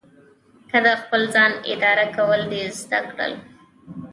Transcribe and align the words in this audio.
که 0.69 0.77
د 0.85 0.87
خپل 1.01 1.21
ځان 1.33 1.51
اداره 1.73 2.05
کول 2.15 2.41
دې 2.51 2.63
زده 2.81 2.99
کړل. 3.11 3.33